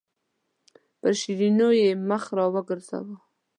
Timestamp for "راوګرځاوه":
2.37-3.15